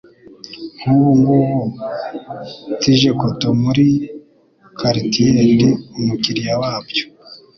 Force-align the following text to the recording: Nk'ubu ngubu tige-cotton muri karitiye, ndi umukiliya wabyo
Nk'ubu 0.77 1.09
ngubu 1.19 1.57
tige-cotton 2.81 3.55
muri 3.65 3.85
karitiye, 4.77 5.39
ndi 5.51 5.69
umukiliya 5.99 6.53
wabyo 6.61 7.03